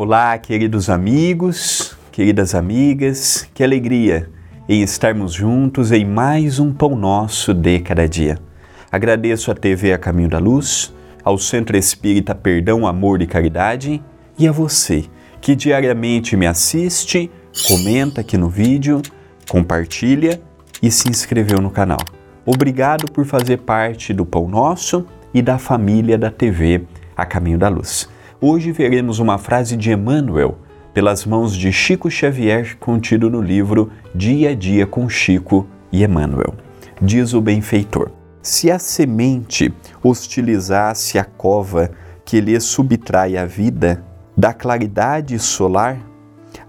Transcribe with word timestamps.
Olá, 0.00 0.38
queridos 0.38 0.88
amigos, 0.88 1.98
queridas 2.12 2.54
amigas, 2.54 3.48
que 3.52 3.64
alegria 3.64 4.30
em 4.68 4.80
estarmos 4.80 5.32
juntos 5.32 5.90
em 5.90 6.04
mais 6.04 6.60
um 6.60 6.72
Pão 6.72 6.94
Nosso 6.94 7.52
de 7.52 7.80
Cada 7.80 8.08
Dia. 8.08 8.38
Agradeço 8.92 9.50
a 9.50 9.56
TV 9.56 9.92
A 9.92 9.98
Caminho 9.98 10.28
da 10.28 10.38
Luz, 10.38 10.94
ao 11.24 11.36
Centro 11.36 11.76
Espírita 11.76 12.32
Perdão, 12.32 12.86
Amor 12.86 13.20
e 13.22 13.26
Caridade 13.26 14.00
e 14.38 14.46
a 14.46 14.52
você 14.52 15.04
que 15.40 15.56
diariamente 15.56 16.36
me 16.36 16.46
assiste, 16.46 17.28
comenta 17.66 18.20
aqui 18.20 18.38
no 18.38 18.48
vídeo, 18.48 19.02
compartilha 19.50 20.40
e 20.80 20.92
se 20.92 21.10
inscreveu 21.10 21.60
no 21.60 21.72
canal. 21.72 21.98
Obrigado 22.46 23.10
por 23.10 23.26
fazer 23.26 23.56
parte 23.62 24.14
do 24.14 24.24
Pão 24.24 24.46
Nosso 24.46 25.04
e 25.34 25.42
da 25.42 25.58
família 25.58 26.16
da 26.16 26.30
TV 26.30 26.84
A 27.16 27.26
Caminho 27.26 27.58
da 27.58 27.68
Luz. 27.68 28.08
Hoje 28.40 28.70
veremos 28.70 29.18
uma 29.18 29.36
frase 29.36 29.76
de 29.76 29.90
Emmanuel, 29.90 30.58
pelas 30.94 31.26
mãos 31.26 31.56
de 31.56 31.72
Chico 31.72 32.08
Xavier, 32.08 32.76
contido 32.78 33.28
no 33.28 33.42
livro 33.42 33.90
Dia 34.14 34.50
a 34.50 34.54
Dia 34.54 34.86
com 34.86 35.08
Chico 35.08 35.66
e 35.90 36.04
Emmanuel. 36.04 36.54
Diz 37.02 37.34
o 37.34 37.40
benfeitor: 37.40 38.12
Se 38.40 38.70
a 38.70 38.78
semente 38.78 39.74
hostilizasse 40.04 41.18
a 41.18 41.24
cova 41.24 41.90
que 42.24 42.40
lhe 42.40 42.60
subtrai 42.60 43.36
a 43.36 43.44
vida 43.44 44.04
da 44.36 44.54
claridade 44.54 45.36
solar, 45.40 45.98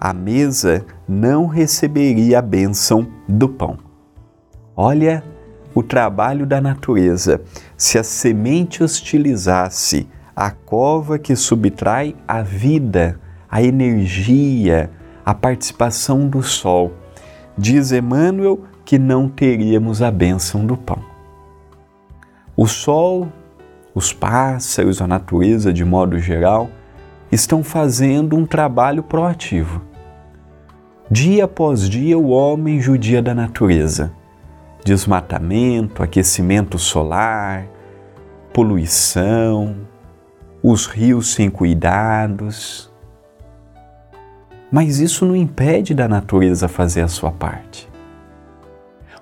a 0.00 0.14
mesa 0.14 0.86
não 1.06 1.46
receberia 1.46 2.38
a 2.38 2.42
bênção 2.42 3.06
do 3.28 3.46
pão. 3.46 3.76
Olha 4.74 5.22
o 5.74 5.82
trabalho 5.82 6.46
da 6.46 6.62
natureza. 6.62 7.42
Se 7.76 7.98
a 7.98 8.02
semente 8.02 8.82
hostilizasse 8.82 10.08
a 10.38 10.52
cova 10.52 11.18
que 11.18 11.34
subtrai 11.34 12.14
a 12.28 12.42
vida, 12.42 13.18
a 13.50 13.60
energia, 13.60 14.88
a 15.26 15.34
participação 15.34 16.28
do 16.28 16.44
sol. 16.44 16.92
Diz 17.58 17.90
Emmanuel 17.90 18.60
que 18.84 19.00
não 19.00 19.28
teríamos 19.28 20.00
a 20.00 20.12
bênção 20.12 20.64
do 20.64 20.76
pão. 20.76 21.00
O 22.56 22.68
sol, 22.68 23.26
os 23.92 24.12
pássaros, 24.12 25.02
a 25.02 25.08
natureza 25.08 25.72
de 25.72 25.84
modo 25.84 26.20
geral, 26.20 26.70
estão 27.32 27.64
fazendo 27.64 28.36
um 28.36 28.46
trabalho 28.46 29.02
proativo. 29.02 29.82
Dia 31.10 31.46
após 31.46 31.90
dia, 31.90 32.16
o 32.16 32.28
homem 32.28 32.80
judia 32.80 33.20
da 33.20 33.34
natureza. 33.34 34.12
Desmatamento, 34.84 36.00
aquecimento 36.00 36.78
solar, 36.78 37.66
poluição, 38.52 39.74
os 40.70 40.86
rios 40.86 41.32
sem 41.32 41.48
cuidados. 41.48 42.92
Mas 44.70 44.98
isso 44.98 45.24
não 45.24 45.34
impede 45.34 45.94
da 45.94 46.06
natureza 46.06 46.68
fazer 46.68 47.00
a 47.00 47.08
sua 47.08 47.32
parte. 47.32 47.88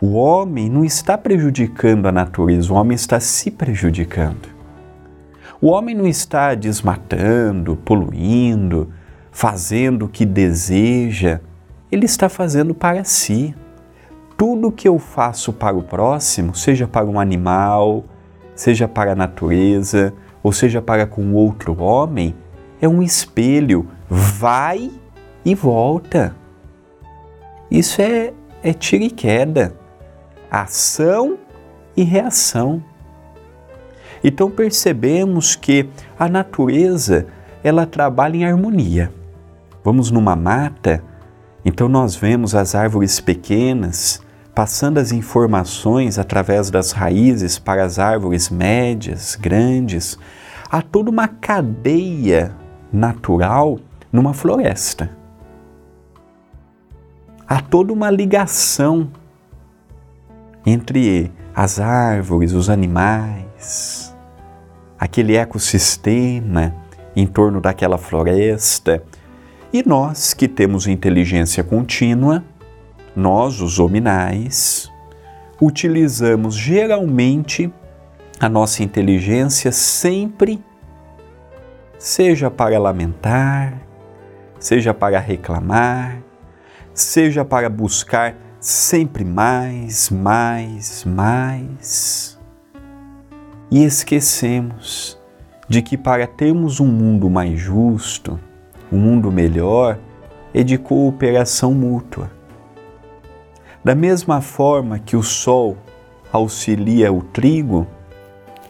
O 0.00 0.12
homem 0.12 0.70
não 0.70 0.84
está 0.84 1.18
prejudicando 1.18 2.06
a 2.06 2.12
natureza, 2.12 2.72
o 2.72 2.76
homem 2.76 2.94
está 2.94 3.18
se 3.18 3.50
prejudicando. 3.50 4.48
O 5.60 5.68
homem 5.68 5.96
não 5.96 6.06
está 6.06 6.54
desmatando, 6.54 7.76
poluindo, 7.76 8.92
fazendo 9.32 10.04
o 10.04 10.08
que 10.08 10.24
deseja, 10.24 11.40
ele 11.90 12.06
está 12.06 12.28
fazendo 12.28 12.72
para 12.72 13.02
si. 13.02 13.52
Tudo 14.36 14.70
que 14.70 14.86
eu 14.86 14.98
faço 14.98 15.52
para 15.52 15.76
o 15.76 15.82
próximo, 15.82 16.54
seja 16.54 16.86
para 16.86 17.06
um 17.06 17.18
animal, 17.18 18.04
seja 18.54 18.86
para 18.86 19.12
a 19.12 19.16
natureza, 19.16 20.12
ou 20.42 20.52
seja, 20.52 20.82
para 20.82 21.06
com 21.06 21.32
outro 21.34 21.80
homem, 21.80 22.34
é 22.80 22.88
um 22.88 23.02
espelho, 23.02 23.86
vai 24.08 24.90
e 25.44 25.54
volta. 25.54 26.34
Isso 27.70 28.02
é, 28.02 28.32
é 28.62 28.72
tira 28.72 29.04
e 29.04 29.10
queda, 29.10 29.74
ação 30.50 31.38
e 31.96 32.02
reação. 32.02 32.82
Então 34.24 34.50
percebemos 34.50 35.56
que 35.56 35.88
a 36.18 36.28
natureza 36.28 37.26
ela 37.62 37.86
trabalha 37.86 38.36
em 38.36 38.44
harmonia. 38.44 39.12
Vamos 39.84 40.10
numa 40.10 40.36
mata, 40.36 41.02
então 41.64 41.88
nós 41.88 42.14
vemos 42.14 42.54
as 42.54 42.74
árvores 42.74 43.20
pequenas 43.20 44.22
passando 44.54 44.98
as 44.98 45.12
informações 45.12 46.18
através 46.18 46.70
das 46.70 46.92
raízes 46.92 47.58
para 47.58 47.84
as 47.84 47.98
árvores 47.98 48.50
médias, 48.50 49.34
grandes. 49.34 50.18
Há 50.70 50.82
toda 50.82 51.10
uma 51.10 51.28
cadeia 51.28 52.54
natural 52.92 53.78
numa 54.12 54.34
floresta. 54.34 55.10
Há 57.48 57.60
toda 57.60 57.92
uma 57.92 58.10
ligação 58.10 59.10
entre 60.64 61.32
as 61.54 61.80
árvores, 61.80 62.52
os 62.52 62.70
animais, 62.70 64.14
aquele 64.98 65.36
ecossistema 65.36 66.74
em 67.16 67.26
torno 67.26 67.60
daquela 67.60 67.98
floresta. 67.98 69.02
E 69.72 69.82
nós 69.86 70.34
que 70.34 70.46
temos 70.46 70.86
inteligência 70.86 71.64
contínua, 71.64 72.44
nós, 73.14 73.60
os 73.60 73.78
hominais, 73.78 74.90
utilizamos 75.60 76.54
geralmente 76.54 77.72
a 78.40 78.48
nossa 78.48 78.82
inteligência 78.82 79.70
sempre, 79.70 80.62
seja 81.98 82.50
para 82.50 82.78
lamentar, 82.78 83.80
seja 84.58 84.92
para 84.92 85.18
reclamar, 85.18 86.20
seja 86.94 87.44
para 87.44 87.68
buscar 87.68 88.34
sempre 88.58 89.24
mais, 89.24 90.10
mais, 90.10 91.04
mais. 91.04 92.38
E 93.70 93.84
esquecemos 93.84 95.18
de 95.68 95.80
que 95.80 95.96
para 95.96 96.26
termos 96.26 96.80
um 96.80 96.86
mundo 96.86 97.30
mais 97.30 97.58
justo, 97.58 98.38
um 98.90 98.98
mundo 98.98 99.30
melhor, 99.30 99.98
é 100.52 100.62
de 100.62 100.76
cooperação 100.76 101.72
mútua 101.72 102.41
da 103.84 103.94
mesma 103.94 104.40
forma 104.40 104.98
que 104.98 105.16
o 105.16 105.22
sol 105.22 105.76
auxilia 106.32 107.12
o 107.12 107.22
trigo, 107.22 107.86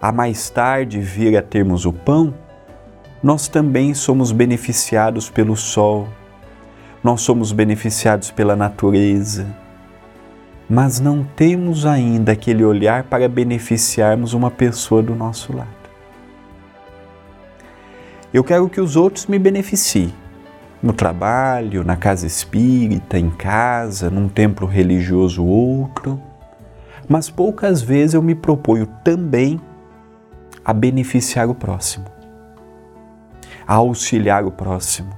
a 0.00 0.10
mais 0.10 0.48
tarde 0.48 1.00
vir 1.00 1.36
a 1.36 1.42
termos 1.42 1.84
o 1.84 1.92
pão, 1.92 2.34
nós 3.22 3.48
também 3.48 3.94
somos 3.94 4.32
beneficiados 4.32 5.28
pelo 5.28 5.56
sol, 5.56 6.08
nós 7.02 7.20
somos 7.20 7.52
beneficiados 7.52 8.30
pela 8.30 8.56
natureza, 8.56 9.46
mas 10.68 11.00
não 11.00 11.22
temos 11.22 11.84
ainda 11.84 12.32
aquele 12.32 12.64
olhar 12.64 13.04
para 13.04 13.28
beneficiarmos 13.28 14.32
uma 14.32 14.50
pessoa 14.50 15.02
do 15.02 15.14
nosso 15.14 15.54
lado. 15.54 15.68
Eu 18.32 18.42
quero 18.42 18.68
que 18.68 18.80
os 18.80 18.96
outros 18.96 19.26
me 19.26 19.38
beneficiem 19.38 20.12
no 20.84 20.92
trabalho, 20.92 21.82
na 21.82 21.96
casa 21.96 22.26
espírita, 22.26 23.18
em 23.18 23.30
casa, 23.30 24.10
num 24.10 24.28
templo 24.28 24.66
religioso 24.66 25.42
outro, 25.42 26.20
mas 27.08 27.30
poucas 27.30 27.80
vezes 27.80 28.12
eu 28.12 28.22
me 28.22 28.34
proponho 28.34 28.86
também 29.02 29.58
a 30.62 30.74
beneficiar 30.74 31.48
o 31.48 31.54
próximo, 31.54 32.04
a 33.66 33.76
auxiliar 33.76 34.44
o 34.44 34.50
próximo, 34.50 35.08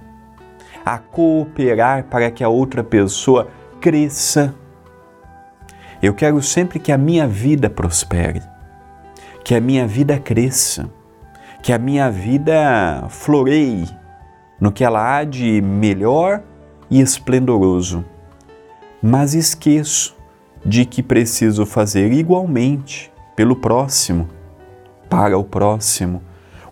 a 0.85 0.99
cooperar 0.99 2.05
para 2.05 2.31
que 2.31 2.45
a 2.45 2.49
outra 2.49 2.85
pessoa 2.85 3.49
cresça. 3.81 4.55
Eu 6.01 6.15
quero 6.15 6.41
sempre 6.43 6.79
que 6.79 6.93
a 6.93 6.99
minha 6.99 7.27
vida 7.27 7.69
prospere, 7.69 8.41
que 9.43 9.53
a 9.53 9.61
minha 9.61 9.85
vida 9.85 10.17
cresça, 10.17 10.89
que 11.61 11.73
a 11.73 11.79
minha 11.79 12.09
vida 12.09 13.07
floreie 13.09 14.06
no 14.61 14.73
que 14.73 14.85
ela 14.85 15.19
há 15.19 15.25
de 15.25 15.61
melhor 15.61 16.43
e 16.91 17.00
esplendoroso, 17.00 18.05
mas 19.03 19.35
esqueço 19.35 20.17
de 20.64 20.85
que 20.85 21.03
preciso 21.03 21.67
fazer 21.67 22.12
igualmente 22.12 23.12
pelo 23.35 23.56
próximo, 23.56 24.29
para 25.08 25.37
o 25.38 25.44
próximo, 25.44 26.23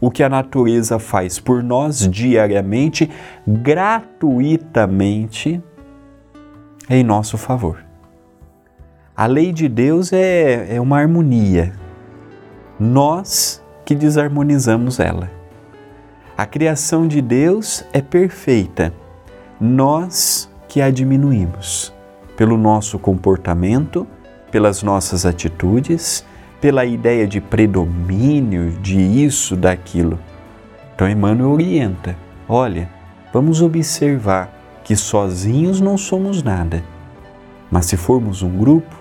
o 0.00 0.10
que 0.10 0.22
a 0.22 0.28
natureza 0.28 0.98
faz 0.98 1.38
por 1.38 1.62
nós 1.62 2.08
diariamente, 2.08 3.10
gratuitamente, 3.46 5.62
em 6.90 7.04
nosso 7.04 7.38
favor. 7.38 7.84
A 9.16 9.26
lei 9.26 9.52
de 9.52 9.68
Deus 9.68 10.12
é, 10.12 10.74
é 10.74 10.80
uma 10.80 10.98
harmonia, 10.98 11.72
nós 12.78 13.62
que 13.84 13.94
desarmonizamos 13.94 14.98
ela. 14.98 15.30
A 16.36 16.46
criação 16.46 17.06
de 17.06 17.22
Deus 17.22 17.84
é 17.92 18.02
perfeita, 18.02 18.92
nós 19.60 20.50
que 20.66 20.80
a 20.80 20.90
diminuímos 20.90 21.94
pelo 22.36 22.58
nosso 22.58 22.98
comportamento, 22.98 24.04
pelas 24.50 24.82
nossas 24.82 25.24
atitudes, 25.24 26.26
pela 26.60 26.84
ideia 26.84 27.24
de 27.24 27.40
predomínio 27.40 28.72
de 28.82 28.98
isso, 28.98 29.54
daquilo. 29.54 30.18
Então 30.92 31.08
Emmanuel 31.08 31.52
orienta: 31.52 32.16
olha, 32.48 32.90
vamos 33.32 33.62
observar 33.62 34.52
que 34.82 34.96
sozinhos 34.96 35.80
não 35.80 35.96
somos 35.96 36.42
nada, 36.42 36.82
mas 37.70 37.86
se 37.86 37.96
formos 37.96 38.42
um 38.42 38.58
grupo, 38.58 38.92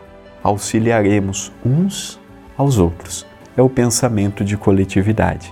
auxiliaremos 0.43 1.51
uns 1.65 2.19
aos 2.55 2.77
outros. 2.77 3.25
É 3.57 3.61
o 3.63 3.69
pensamento 3.69 4.45
de 4.45 4.55
coletividade. 4.55 5.51